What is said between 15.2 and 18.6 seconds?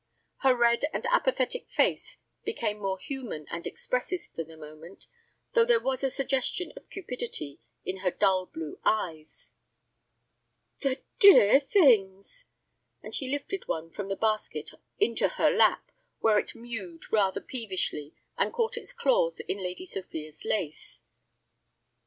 her lap, where it mewed rather peevishly, and